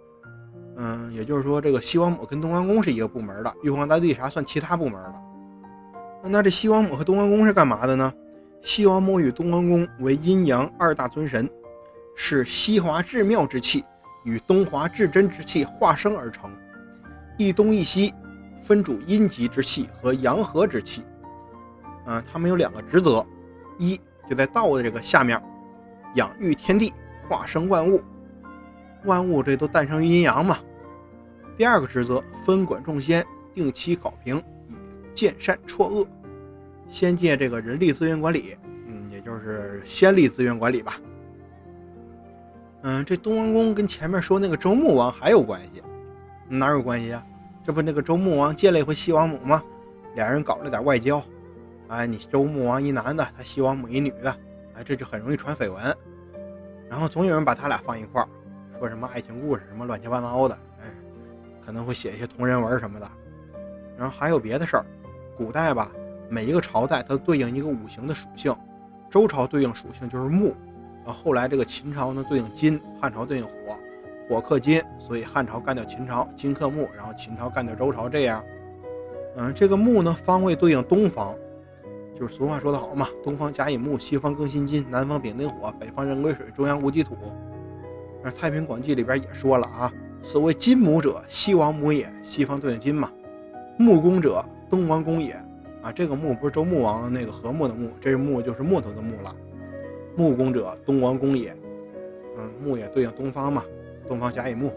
[0.77, 5.15] 嗯，也就是说，这个西王母跟东王公是一个部门的，玉皇大帝啥算其他部门的。
[6.25, 8.13] 那这西王母和东王公是干嘛的呢？
[8.63, 11.49] 西王母与东王公为阴阳二大尊神，
[12.17, 13.85] 是西华至妙之气。
[14.25, 16.51] 与东华至真之气化生而成，
[17.37, 18.15] 一东一西，
[18.59, 21.03] 分主阴极之气和阳和之气。
[22.07, 23.23] 嗯，他们有两个职责，
[23.79, 25.39] 一就在道的这个下面，
[26.15, 26.91] 养育天地，
[27.29, 27.99] 化生万物；
[29.05, 30.59] 万物这都诞生于阴阳嘛。
[31.57, 34.75] 第二个职责，分管众仙，定期考评，以
[35.15, 36.07] 见善错恶。
[36.89, 41.01] 仙界这个人力资源管理，嗯，也就是仙力资源管理吧。
[42.83, 45.83] 嗯，这东王公跟前面说那个周穆王还有关系？
[46.49, 47.25] 哪有关系啊？
[47.63, 49.63] 这不那个周穆王见了一回西王母吗？
[50.15, 51.23] 俩人搞了点外交。
[51.89, 54.37] 哎，你周穆王一男的，他西王母一女的，
[54.75, 55.97] 哎，这就很容易传绯闻。
[56.91, 58.29] 然后总有人把他俩放一块儿，
[58.85, 60.85] 说什么爱情故事，什么乱七八糟的，哎，
[61.65, 63.11] 可能会写一些同人文什么的。
[63.97, 64.85] 然后还有别的事儿，
[65.39, 65.91] 古代吧。
[66.29, 68.55] 每一个朝代它对应一个五行的属性，
[69.09, 70.55] 周朝对应属性就是木，
[71.03, 73.53] 然后后来这个秦朝呢对应金，汉朝对应火，
[74.29, 78.45] 火克金，所以汉朝干掉秦朝，金克木，然后秦朝干掉周朝，这样，
[79.37, 81.35] 嗯，这个木呢方位对应东方，
[82.15, 87.17] 就是俗话说得好嘛，东方甲乙木，西方庚辛金，南方丙丁火，北方壬癸水，中央戊己土。
[88.25, 93.13] 那《太平广记》里边也说了啊，所谓金母者，西王母也，西方对应金嘛，
[93.79, 95.39] 木工者，东王公也。
[95.83, 99.37] 啊，这个木不是周穆王那个和睦的木，这是木就是木头的木了。
[100.17, 101.55] 木工者，东王公也。
[102.39, 103.63] 嗯，木也对应东方嘛，
[104.09, 104.73] 东方甲乙木。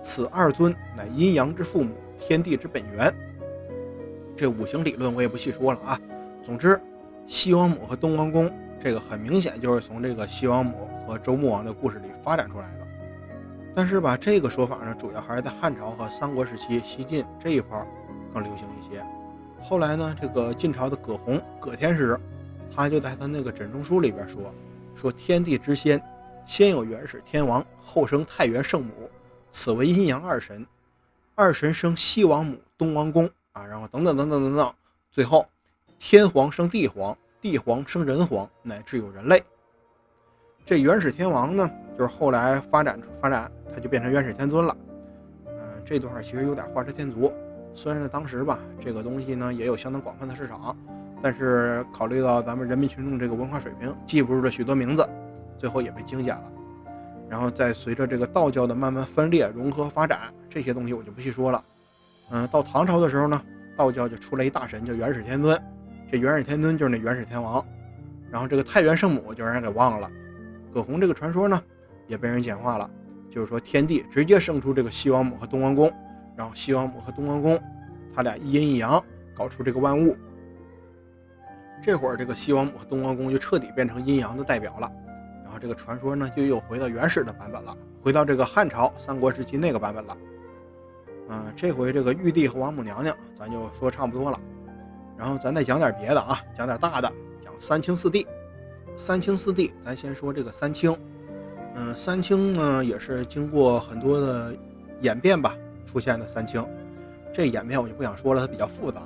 [0.00, 3.14] 此二尊乃阴阳之父母，天地之本源。
[4.34, 6.00] 这五行理论我也不细说了啊。
[6.42, 6.80] 总之，
[7.26, 8.50] 西王母和东王公
[8.82, 12.86] 这个很明显就是从这个西王母和周穆王的故事里发展出来的。
[13.74, 17.84] 但是吧，这个说法呢，主要还是在汉朝和三国时期西晋这一块
[18.32, 19.04] 更流行一些。
[19.60, 22.18] 后来呢，这个晋朝的葛洪，葛天师，
[22.74, 24.54] 他就在他那个枕中书里边说，
[24.94, 26.00] 说天地之先，
[26.46, 29.10] 先有元始天王，后生太元圣母，
[29.50, 30.64] 此为阴阳二神，
[31.34, 34.72] 二神生西王母、东王公啊，然后等等等等等等，
[35.10, 35.44] 最后
[35.98, 39.42] 天皇生地皇，地皇生人皇，乃至有人类。
[40.70, 44.76] 这元始天王呢，就是后来发展发展，他就变成元始天尊了。
[45.48, 47.32] 嗯，这段其实有点画蛇添足。
[47.74, 50.76] 虽然在当时吧，这个东西呢也有相当广泛的市场，
[51.20, 55.04] 但是考虑到咱们人民群众这个文化水平，记不住这许多名字，
[55.58, 56.52] 最后也被精简了。
[57.28, 61.64] 然后再随着这个道教的慢慢分裂、融合、发展，这些东西我就不细说了。
[62.30, 63.42] 嗯，到唐朝的时候呢，
[63.76, 65.60] 道教就出来一大神，叫元始天尊。
[66.12, 67.60] 这元始天尊就是那元始天王。
[68.30, 70.08] 然后这个太元圣母就让人给忘了。
[70.72, 71.60] 葛洪这个传说呢，
[72.06, 72.88] 也被人简化了，
[73.30, 75.92] 就是说天帝直接生出这个西王母和东王公。
[76.36, 77.60] 然后西王母和东王公，
[78.14, 79.02] 他俩一阴一阳，
[79.34, 80.16] 搞出这个万物。
[81.82, 84.90] 这会儿这个西王母和东王公就彻底变成阴阳的代表了。
[85.42, 90.16] 然后这个传说呢，就又回到原始的版本了，回到这个汉朝三国时期那个版本了。
[91.28, 94.40] 嗯，这回这个玉帝和王母娘娘，咱就说差不多了。
[95.18, 97.12] 然后咱再讲点别的啊，讲点大的，
[97.44, 98.26] 讲三清四帝。
[99.00, 100.94] 三清四帝，咱先说这个三清。
[101.74, 104.54] 嗯，三清呢也是经过很多的
[105.00, 105.56] 演变吧。
[105.86, 106.64] 出现的三清，
[107.32, 109.02] 这演变我就不想说了，它比较复杂。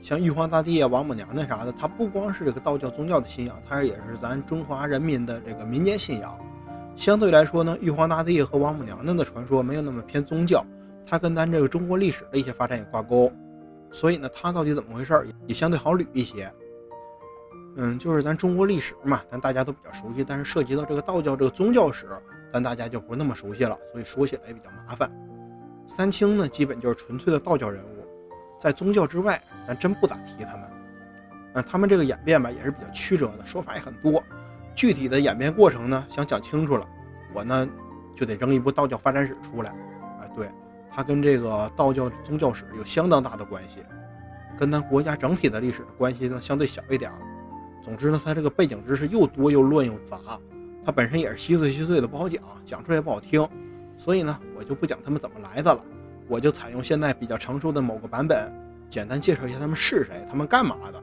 [0.00, 6.40] 像玉皇大帝啊、王母娘娘啥的，它不光是这个道教宗教的信仰，它也是咱中华人民的这个民间信仰。
[6.96, 10.64] 相对来说呢，玉皇大帝和王母娘娘的传说没有那么偏宗教，
[11.06, 13.30] 它跟咱这个中国历史的一些发展也挂钩。
[13.92, 16.50] 所以呢，它到底怎么回事也相对好捋一些。
[17.76, 22.06] 嗯，就是咱中国历史嘛，咱大家都比较熟悉，但是涉及到这个道教这个宗教史，
[22.52, 25.10] 咱大家就不那么熟悉了，所以说起来也比较麻烦。
[25.86, 28.06] 三清呢，基本就是纯粹的道教人物，
[28.60, 30.70] 在宗教之外，咱真不咋提他们。
[31.54, 34.22] 嗯，他们这个演变吧，也是比较曲折的，说法也很多。
[34.74, 36.88] 具体的演变过程呢，想讲清楚了，
[37.34, 37.68] 我呢
[38.16, 39.70] 就得扔一部道教发展史出来。
[39.70, 40.48] 啊，对，
[40.90, 43.84] 它跟这个道教宗教史有相当大的关系，
[44.56, 47.18] 跟咱国家整体的历史的关系呢相对小一点儿。
[47.84, 50.18] 总之呢，它这个背景知识又多又乱又杂，
[50.82, 53.46] 它本身也是稀碎稀碎的，不好讲，讲出来也不好听。
[53.98, 55.84] 所以呢，我就不讲他们怎么来的了，
[56.26, 58.50] 我就采用现在比较成熟的某个版本，
[58.88, 61.02] 简单介绍一下他们是谁，他们干嘛的。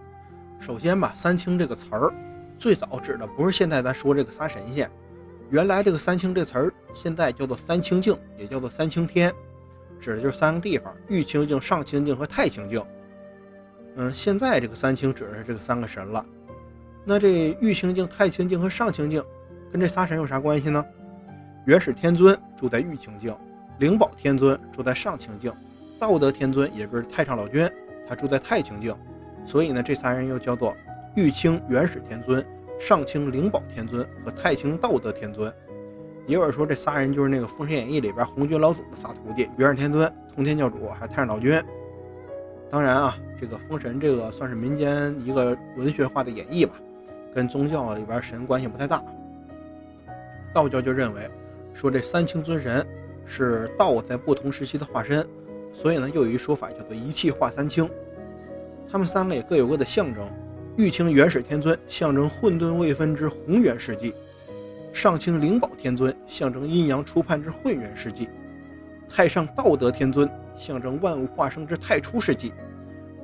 [0.59, 2.11] 首先吧，三清这个词儿，
[2.57, 4.89] 最早指的不是现在咱说这个仨神仙，
[5.51, 9.31] 原来这个三清这词儿现在叫做三清境，也叫做三清天，
[9.99, 12.83] 指的就是三个地方：玉清境、上清境和太清境。
[13.95, 16.25] 嗯，现在这个三清指的是这个三个神了。
[17.03, 19.23] 那这玉清境、太清境和上清境
[19.71, 20.85] 跟这仨神有啥关系呢？
[21.65, 23.35] 元始天尊住在玉清境，
[23.79, 25.53] 灵宝天尊住在上清境，
[25.99, 27.69] 道德天尊也就是太上老君，
[28.07, 28.95] 他住在太清境。
[29.45, 30.75] 所以呢，这三人又叫做
[31.15, 32.45] 玉清元始天尊、
[32.79, 35.51] 上清灵宝天尊和太清道德天尊。
[36.27, 41.59] 也有人说，这仨人就是那个《封神演义》里边红军老祖的仨徒弟：元始天尊、通天教主还有太上老君。
[42.69, 46.73] 当然啊，这个封神这个算是民间一个文学化的演绎吧，
[47.33, 49.03] 跟宗教里边神关系不太大。
[50.53, 51.29] 道教就认为。
[51.73, 52.85] 说这三清尊神
[53.25, 55.25] 是道在不同时期的化身，
[55.73, 57.89] 所以呢，又有一说法叫做一气化三清。
[58.91, 60.29] 他们三个也各有各的象征。
[60.77, 64.13] 玉清元始天尊象征混沌未分之宏元世纪，
[64.91, 68.27] 上清灵宝天尊象征阴阳初判之混元世纪，
[69.09, 72.51] 太上道德天尊象征万物化生之太初世纪。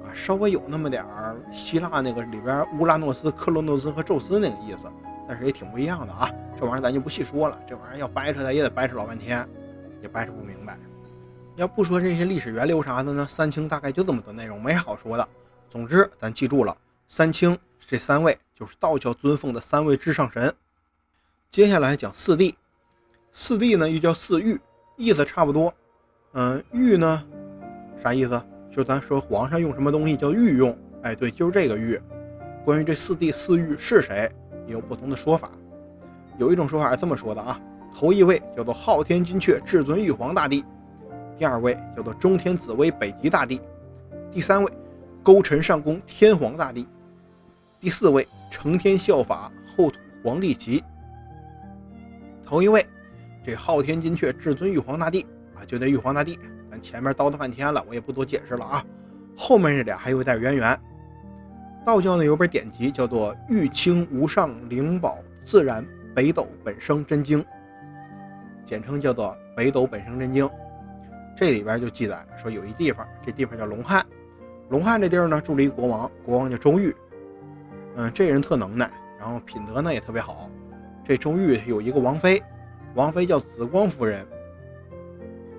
[0.08, 4.90] 啊，稍微有那么点儿希腊那个里边乌拉诺斯、克罗诺斯和宙斯那个意思，
[5.28, 6.30] 但是也挺不一样的啊。
[6.58, 9.48] 这玩意儿咱就不细说了，这玩意儿要掰扯它也得掰扯老半天，
[10.02, 10.78] 也掰扯不明白。
[11.56, 15.28] 要不说这些历史源流啥的呢，三清大概就这么多内容，没啥好说的。
[15.70, 16.76] 总之，咱记住了，
[17.08, 20.54] 三清这三位就是道教尊奉的三位至上神。
[21.50, 22.56] 接下来讲四帝，
[23.32, 24.60] 四帝呢又叫四御，
[24.96, 25.74] 意思差不多。
[26.34, 27.24] 嗯，御呢
[28.02, 28.42] 啥意思？
[28.78, 30.78] 就咱说皇上用什么东西叫御用？
[31.02, 32.00] 哎，对，就是这个御。
[32.64, 34.32] 关于这四帝四御是谁，
[34.68, 35.50] 也有不同的说法。
[36.38, 37.60] 有一种说法是这么说的啊：
[37.92, 40.64] 头一位叫做昊天金阙至尊玉皇大帝，
[41.40, 43.60] 第二位叫做中天紫微北极大帝，
[44.32, 44.72] 第三位
[45.24, 46.88] 勾陈上宫天皇大帝，
[47.80, 50.84] 第四位承天效法后土皇帝旗。
[52.46, 52.86] 头一位，
[53.44, 56.38] 这昊天金阙至尊玉皇大帝啊，就那玉皇大帝，
[56.82, 58.84] 前面叨叨半天了，我也不多解释了啊。
[59.36, 60.80] 后面这俩还有点渊源。
[61.86, 65.84] 道教呢有本典籍叫做《玉清无上灵宝自然》。
[66.16, 67.46] 北斗本生真经，
[68.66, 70.50] 简称叫做北斗本生真经。
[71.36, 74.04] 这里边就记载说，有一地方，这地方叫龙汉。
[74.70, 76.96] 龙汉这地儿呢，住了一国王，国王叫周瑜。
[77.98, 80.50] 嗯，这人特能耐，然后品德呢也特别好。
[81.06, 82.42] 这周瑜有一个王妃，
[82.96, 84.26] 王妃叫紫光夫人。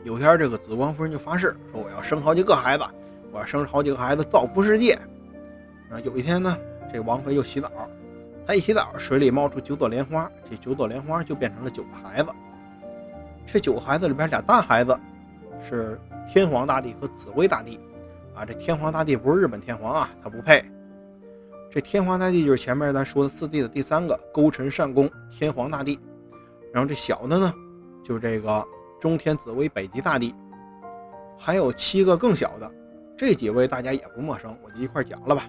[0.08, 2.84] 有天，这个紫光夫人就发誓说：“我要生好几个孩子，
[3.30, 4.94] 我要生好几个孩子，造福世界。”
[5.92, 6.56] 啊，有一天呢，
[6.90, 7.70] 这王妃又洗澡。
[8.46, 12.30] 她一洗澡，水里冒出九朵莲花，这九朵莲花就变成了九个孩子。
[13.46, 14.98] 这九个孩子里边，俩大孩子
[15.62, 17.78] 是天皇大帝和紫薇大帝。
[18.34, 20.64] 啊，这天皇大帝不是日本天皇啊，他不配。
[21.70, 26.00] 这天皇大帝就是前面咱说的四帝的第三个，勾陈上宫天皇大帝。
[26.72, 27.52] 然后这小的呢，
[28.02, 28.66] 就是这个
[29.00, 30.34] 中天紫薇北极大帝。
[31.38, 32.70] 还有七个更小的，
[33.16, 35.48] 这几位大家也不陌生，我就一块讲了吧。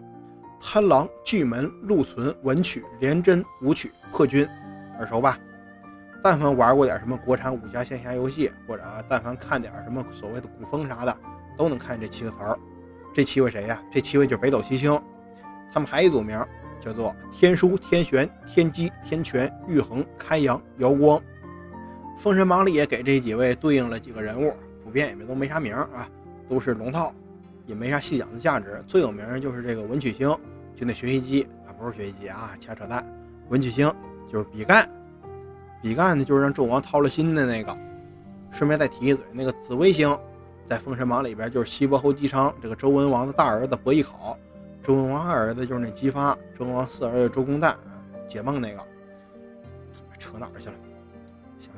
[0.61, 4.47] 贪狼、巨门、禄存、文曲、廉贞、武曲、破军，
[4.97, 5.37] 耳熟吧？
[6.21, 11.17] 但凡玩过点什么国产武侠仙侠游戏，或者但凡看点什么所谓的古风啥的，
[11.57, 12.59] 都能看见这七个词儿。
[13.13, 13.81] 这七位谁呀？
[13.91, 15.01] 这七位就是北斗七星。
[15.73, 16.37] 他们还有一组名，
[16.79, 21.17] 叫做天枢、天璇、天机、天权、玉衡、开阳、瑶光。
[22.19, 24.53] 《封神榜》里也给这几位对应了几个人物，
[24.83, 26.07] 普遍也没都没啥名啊，
[26.49, 27.13] 都是龙套。
[27.65, 30.27] 也没啥细讲的价值，最有名的就是这个文曲星，
[30.75, 33.05] 就那学习机啊，不是学习机啊，瞎扯淡。
[33.49, 33.93] 文曲星
[34.29, 34.89] 就是比干，
[35.79, 37.77] 比干呢就是让纣王掏了心的那个。
[38.51, 40.17] 顺便再提一嘴，那个紫微星，
[40.65, 44.35] 在《封神榜》里边就是西伯侯姬昌这个周文王的大儿子伯邑考，
[44.83, 47.75] 周文王二儿子就是那姬发，周文王四儿子周公旦
[48.27, 48.83] 解梦那个。
[50.17, 50.73] 扯哪儿去了？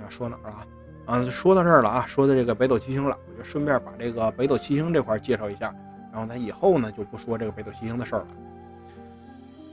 [0.01, 0.65] 想想说哪儿啊？
[1.05, 5.73] 啊，说到这儿了啊，说的这个北斗七星了，我就顺便把这个北斗七星这块介绍一下，
[6.11, 8.27] 然后咱以后呢就不说这个北斗七星的事儿了。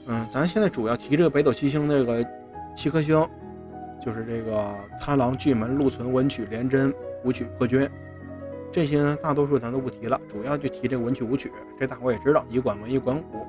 [0.08, 2.26] 嗯，咱现在主要提这个北斗七星这个
[2.74, 3.26] 七颗星，
[4.04, 6.92] 就是这个贪狼、巨门、禄存、文曲、廉贞、
[7.24, 7.88] 武曲、破军，
[8.72, 13.46] 这些呢大多数咱都不提了，主要就提这个文曲、武曲，这大伙也知道，一管文一管武。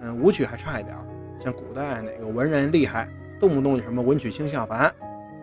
[0.00, 0.96] 嗯，武曲还差一点，
[1.40, 4.92] 像古代哪个文人厉害，动不动就什么文曲星下凡。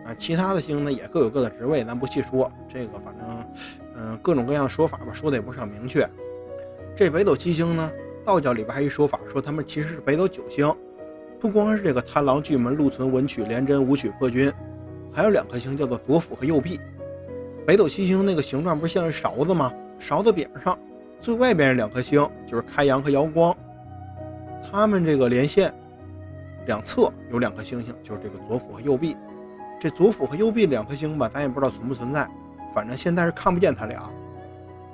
[0.04, 2.50] 啊，其他的星呢也各有各的职位，咱不细说。
[2.68, 3.46] 这个反正，
[3.96, 6.06] 嗯，各种各样的说法吧，说的也不是很明确。
[6.94, 7.90] 这北斗七星呢，
[8.24, 10.72] 道教里边还一说法，说他们其实是北斗九星。
[11.40, 14.52] 不光是这个贪狼、巨门、禄存、文曲、廉贞、武曲、破军，
[15.12, 16.80] 还有两颗星叫做左辅和右弼。
[17.66, 19.72] 北斗七星那个形状不是像是勺子吗？
[19.98, 20.78] 勺子柄上
[21.20, 23.56] 最外边两颗星就是开阳和瑶光，
[24.62, 25.72] 他们这个连线
[26.66, 29.16] 两侧有两颗星星，就是这个左辅和右弼。
[29.80, 32.28] 这左辅和右弼两颗星吧，咱也不知道存不存在，
[32.74, 34.10] 反正现在是看不见他俩。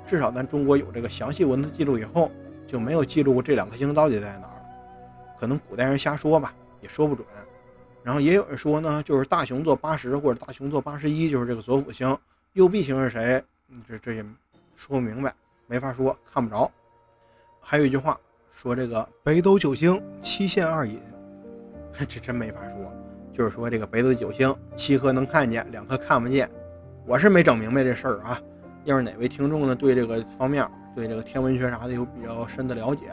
[0.05, 2.29] 至少咱中国有这个详细文字记录以后，
[2.67, 4.61] 就没有记录过这两颗星到底在哪儿。
[5.39, 7.25] 可能古代人瞎说吧，也说不准。
[8.03, 12.17] 然后也有人说呢，就是大熊座八十或者大熊座八十一，就是这个左辅星。
[12.53, 13.41] 右弼星是谁？
[13.87, 14.25] 这这也
[14.75, 15.33] 说不明白，
[15.67, 16.69] 没法说，看不着。
[17.61, 18.19] 还有一句话
[18.51, 20.99] 说，这个北斗九星七现二隐，
[21.93, 23.00] 这真没法说。
[23.33, 26.49] 就是说，这个北斗九星，七颗能看见，两颗看不见。
[27.05, 28.39] 我是没整明白这事儿啊。
[28.83, 33.11] 要是哪位听众呢，对这个方面，对这个天文学啥的有比较深的了解，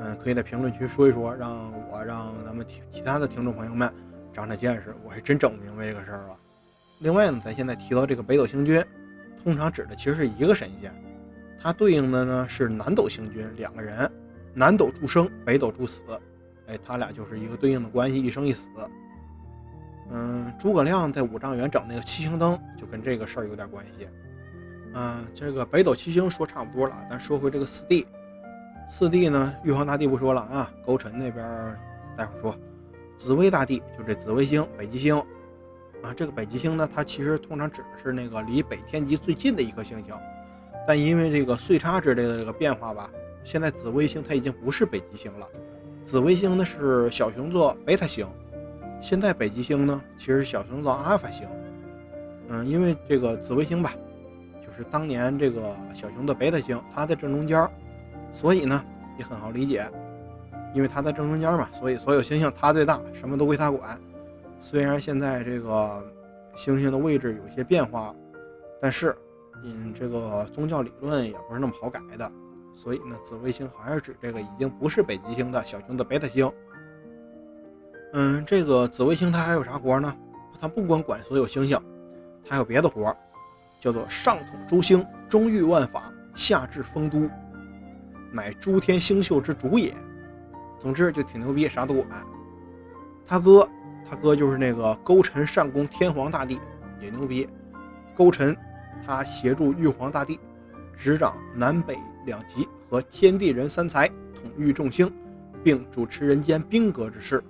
[0.00, 3.92] 嗯，可以在评论区说一说，让我让咱们其其他的听众朋友们
[4.32, 4.94] 长长见识。
[5.04, 6.36] 我还真整不明白这个事儿了。
[7.00, 8.82] 另外呢，咱现在提到这个北斗星君，
[9.42, 10.92] 通常指的其实是一个神仙，
[11.60, 14.10] 它对应的呢是南斗星君两个人，
[14.54, 16.02] 南斗助生，北斗助死，
[16.68, 18.68] 哎，他俩就是一个对应的关系，一生一死。
[20.14, 24.06] 嗯，诸葛亮在五丈原整那个七星灯，就跟这个事儿有点关系。
[24.92, 28.06] 嗯，这个北斗七星说差不多了，咱说回这个四帝。
[28.90, 31.44] 四帝呢，玉皇大帝不说了啊，勾陈那边
[32.14, 32.54] 待会儿说。
[33.16, 35.16] 紫微大帝就这紫微星、北极星
[36.02, 40.14] 啊，这个北极星呢，它其实通常指的是那个离北天极最近的一颗星星，
[40.86, 43.08] 但因为这个岁差之类的这个变化吧，
[43.44, 45.46] 现在紫微星它已经不是北极星了，
[46.04, 48.28] 紫微星呢是小熊座贝塔星。
[49.02, 51.44] 现在北极星呢，其实小熊座阿尔法星。
[52.48, 53.92] 嗯，因为这个紫微星吧，
[54.64, 57.68] 就是当年这个小熊的贝塔星，它在正中间，
[58.32, 58.82] 所以呢
[59.18, 59.90] 也很好理解，
[60.72, 63.98] 因为它在正中间嘛，所以所有星星它最大，什么都归它管。
[64.60, 66.00] 虽然现在这个
[66.54, 68.14] 星星的位置有一些变化，
[68.80, 69.16] 但是
[69.64, 72.30] 嗯这个宗教理论也不是那么好改的，
[72.72, 76.48] 所以呢，紫微星还是指这个已经不是北极星的小熊的贝塔星。
[78.14, 80.14] 嗯，这个紫微星它还有啥活呢？
[80.60, 81.80] 它不光管所有星星，
[82.44, 83.16] 它还有别的活，
[83.80, 87.28] 叫做上统诸星，中御万法，下治丰都，
[88.30, 89.94] 乃诸天星宿之主也。
[90.78, 92.06] 总之就挺牛逼，啥都管。
[93.26, 93.66] 他哥，
[94.04, 96.60] 他哥就是那个勾陈上宫天皇大帝，
[97.00, 97.48] 也牛逼。
[98.14, 98.54] 勾陈
[99.06, 100.38] 他协助玉皇大帝，
[100.98, 105.10] 执掌南北两极和天地人三才，统御众星，
[105.64, 107.42] 并主持人间兵革之事。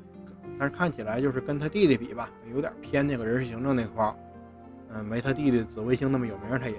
[0.63, 4.15] 但是看起来就是跟他弟弟比吧，有点偏那个人事行政那块儿，
[4.91, 6.57] 嗯，没他弟弟紫微星那么有名。
[6.57, 6.77] 他也，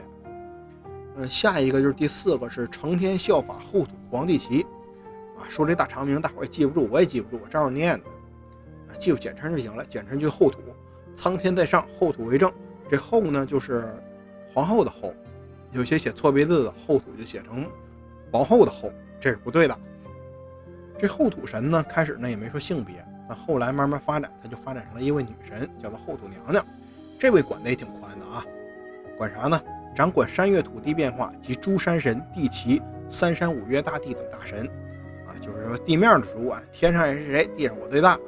[1.18, 4.66] 嗯，下一个就是第四个是承天效法后土皇帝旗，
[5.38, 8.06] 啊，说这大长名大伙也记不住，我也记不住，我照着念的，
[8.88, 10.60] 啊，记住简称就行了，简称就后土，
[11.14, 12.50] 苍天在上，后土为正。
[12.90, 13.86] 这后呢就是
[14.54, 15.14] 皇后的后，
[15.74, 17.70] 有些写错别字的后土就写成
[18.32, 19.78] 皇后的后，这是不对的。
[20.98, 23.06] 这后土神呢，开始呢也没说性别。
[23.34, 26.66] 后来慢慢发展，他就发展成了一位女神，叫做后土娘娘。
[27.20, 28.46] 这位管的也挺宽的啊，
[29.18, 29.62] 管啥呢？
[29.96, 34.68] 掌管山岳土地变化及诸山神、地奇、三山五岳大帝等大神。
[35.28, 38.20] 啊，就是说地面的主管，天上也是谁，地上我最大。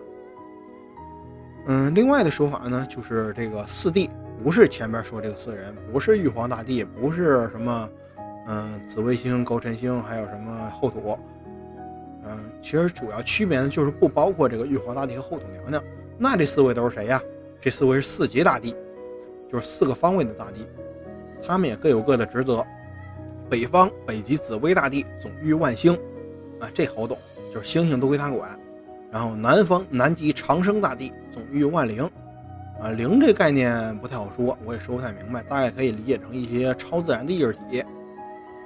[1.65, 4.09] 嗯，另外的说法呢，就是这个四帝
[4.43, 7.89] 不是前面说这个四人，不是玉皇大帝，不是什么，
[8.47, 11.17] 嗯，紫微星、勾陈星，还有什么后土。
[12.27, 15.83] 嗯，其实主要区别呢，就是不包括这个玉皇大帝和后土娘娘。
[16.17, 17.21] 那这四位都是谁呀？
[17.61, 18.75] 这四位是四级大帝，
[19.51, 20.65] 就是四个方位的大帝，
[21.45, 22.65] 他们也各有各的职责。
[23.49, 25.93] 北方北极紫微大帝总御万星，
[26.59, 27.17] 啊，这好懂，
[27.53, 28.57] 就是星星都归他管。
[29.11, 32.09] 然后南方南极长生大帝总御万灵，
[32.81, 37.83] 啊，灵这概念不太好说，我也说不太明白，大概可以理解成一些超自然的意识体。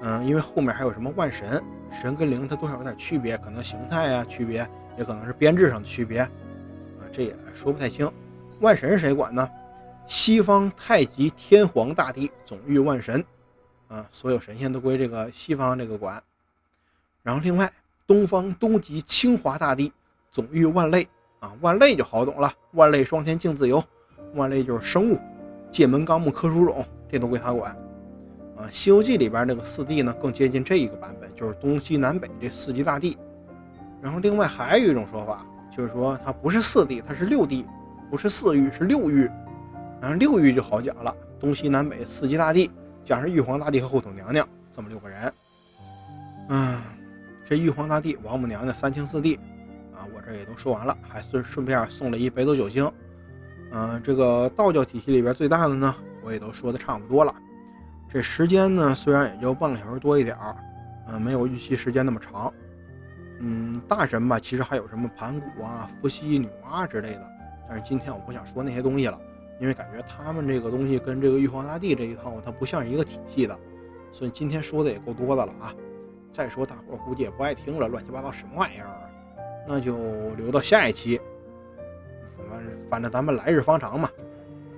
[0.02, 1.62] 嗯，因为后面还有什么万神。
[1.92, 4.68] 神跟灵它多少有点区别，可能形态啊区别，
[4.98, 6.30] 也可能是编制上的区别，啊，
[7.12, 8.12] 这也说不太清。
[8.62, 9.50] 万神是谁管呢？
[10.06, 13.24] 西方太极天皇大帝总御万神，
[13.88, 16.22] 啊，所有神仙都归这个西方这个管。
[17.22, 17.72] 然后另外
[18.08, 19.92] 东方东极清华大帝
[20.32, 21.08] 总御万类，
[21.40, 23.84] 啊，万类就好懂了，万类双天竞自由，
[24.34, 25.20] 万类就是生物，
[25.70, 27.78] 界门纲目科属种，这都归他管。
[28.60, 33.18] 啊，《西游记》里边那个四帝呢，更接近这一个版本，就是东西南北这四级大帝。
[34.02, 35.46] 然后另外还有一种说法，
[35.76, 37.66] 就是说他不是四帝，他是六帝，
[38.12, 39.24] 不是四御，是六御。
[40.02, 42.70] 然后六御就好讲了，东西南北四级大帝，
[43.04, 45.34] 讲是玉皇大帝和后土娘娘这么六个人。
[46.50, 46.82] 嗯，
[47.46, 49.36] 这玉皇大帝、王母娘娘三清四帝
[49.94, 52.92] 啊，我这也都说完了，还顺顺便送了一北斗九星。
[53.72, 57.34] 嗯，这个道教体系里边最大的呢，我也都说的差不多了。
[58.12, 60.56] 这时间呢，虽然也就半个小时多一点儿，
[61.08, 62.52] 嗯，没有预期时间那么长。
[63.40, 67.32] 嗯，大神吧，其实还有什么盘古啊、伏羲、女娲之类的，
[67.68, 69.22] 但是今天我不想说那些东西了，
[69.60, 73.58] 因为感觉他们这个东西跟这个玉皇大帝这一套，它不像一个体系的，
[74.12, 75.74] 所以今天说的也够多的了啊。
[76.32, 79.10] 再说大伙估计也不爱听了，乱七八糟什么玩意儿啊？
[79.68, 81.22] 那就留到下一期。
[82.50, 84.10] 反正反正咱们来日方长嘛，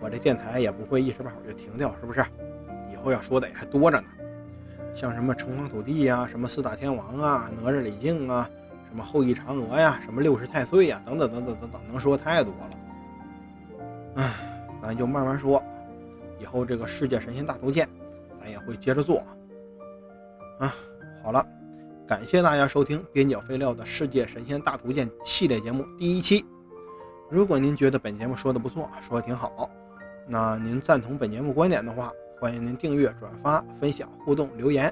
[0.01, 2.23] 我这电台也不会一时半会儿就停掉，是不是？
[3.01, 4.07] 后要说的也还多着呢，
[4.93, 8.49] 像什么城隍土地呀，什么四大天王啊，哪吒李靖啊，
[8.89, 12.69] 什么后羿嫦娥呀，什么六十太岁呀，等等等等等等，能说太多了。
[14.15, 14.33] 唉，
[14.81, 15.61] 咱就慢慢说。
[16.39, 17.87] 以后这个世界神仙大图鉴，
[18.41, 19.23] 咱也会接着做。
[20.59, 20.73] 啊，
[21.23, 21.45] 好了，
[22.07, 26.43] 感谢大家收听边角废料的世界神仙大图鉴系列节目第一期。
[27.29, 29.69] 如果您觉得本节目说的不错，说的挺好。
[30.27, 32.11] 那您赞同本节目观点的话，
[32.41, 34.91] 欢迎您订阅、转发、分享、互动、留言。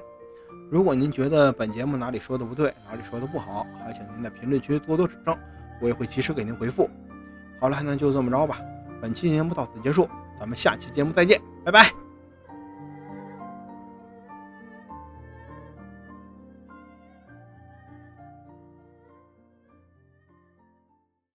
[0.70, 5.36] 如果您觉得本节目哪里说的不对，哪里说的不好，还请您在评论区多多指正，
[5.80, 6.88] 我也会及时给您回复。
[7.60, 8.60] 好了，那就这么着吧，
[9.02, 11.90] 本期节目到此结束，咱们下期节目再见，拜拜。